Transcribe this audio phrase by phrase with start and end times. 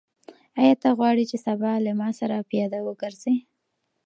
[0.59, 3.35] آیا ته غواړې چې سبا له ما سره پیاده وګرځې؟